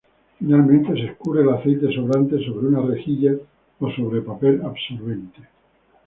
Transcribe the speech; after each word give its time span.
Finalmente 0.39 0.93
se 0.95 1.11
escurre 1.11 1.43
el 1.43 1.49
aceite 1.49 1.93
sobrante 1.93 2.43
sobre 2.43 2.65
una 2.69 2.81
rejilla 2.81 3.33
o 3.79 3.91
sobre 3.91 4.23
papel 4.23 4.59
absorbente. 4.63 5.41